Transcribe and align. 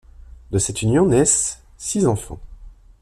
De 0.49 0.57
cette 0.57 0.81
union 0.81 1.05
naissent 1.05 1.61
six 1.77 2.07
enfants. 2.07 2.39